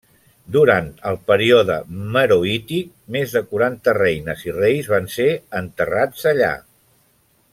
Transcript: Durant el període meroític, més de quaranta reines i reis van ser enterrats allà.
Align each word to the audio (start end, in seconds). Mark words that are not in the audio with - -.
Durant 0.53 0.87
el 1.09 1.17
període 1.31 1.75
meroític, 2.15 2.89
més 3.17 3.37
de 3.37 3.43
quaranta 3.53 3.95
reines 3.99 4.43
i 4.49 4.57
reis 4.57 4.91
van 4.97 5.09
ser 5.17 5.29
enterrats 5.61 6.29
allà. 6.35 6.53